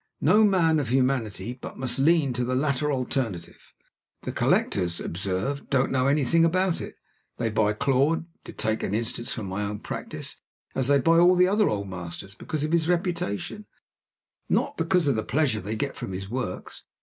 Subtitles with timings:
[0.19, 3.71] No man of humanity but must lean to the latter alternative.
[4.23, 6.95] The collectors, observe, don't know anything about it
[7.37, 10.41] they buy Claude (to take an instance from my own practice)
[10.73, 13.67] as they buy all the other Old Masters, because of his reputation,
[14.49, 16.83] not because of the pleasure they get from his works.